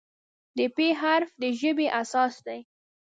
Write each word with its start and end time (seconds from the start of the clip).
د 0.57 0.59
"پ" 0.75 0.77
حرف 1.01 1.31
د 1.41 1.43
ژبې 1.59 1.87
اساس 2.01 2.33
دی. 2.45 2.59